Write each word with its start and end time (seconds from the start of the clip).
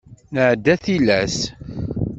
Nɛedda 0.33 0.75
tilas. 0.83 1.37